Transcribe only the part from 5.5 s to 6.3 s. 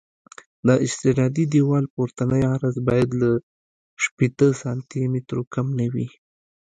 کم نه وي